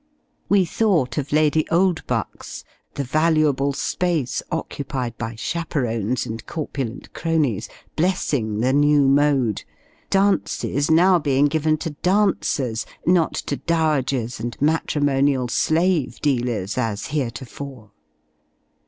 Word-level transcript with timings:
We 0.49 0.65
thought 0.65 1.19
of 1.19 1.31
Lady 1.31 1.67
Oldbuck's 1.69 2.63
the 2.95 3.03
valuable 3.03 3.71
space 3.71 4.41
occupied 4.51 5.15
by 5.19 5.35
chaperones 5.35 6.25
and 6.25 6.43
corpulent 6.47 7.13
cronies, 7.13 7.69
blessing 7.95 8.61
the 8.61 8.73
new 8.73 9.07
mode; 9.07 9.63
dances 10.09 10.89
now 10.89 11.19
being 11.19 11.45
given 11.45 11.77
to 11.85 11.91
dancers, 11.91 12.87
not 13.05 13.35
to 13.45 13.57
dowagers 13.57 14.39
and 14.39 14.59
matrimonial 14.59 15.47
slave 15.47 16.19
dealers, 16.19 16.79
as 16.79 17.05
heretofore. 17.13 17.91